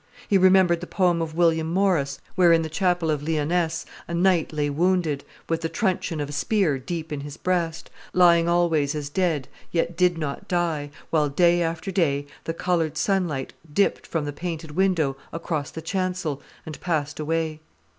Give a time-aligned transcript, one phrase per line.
[0.27, 4.51] He remembered the poem of William Morris, where in the Chapel of Lyonesse a knight
[4.51, 9.09] lay wounded, with the truncheon of a spear deep in his breast, lying always as
[9.09, 14.33] dead, yet did not die, while day after day the coloured sunlight dipped from the
[14.33, 17.59] painted window across the chancel, and passed away.